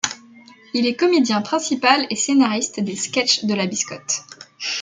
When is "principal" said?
1.43-2.07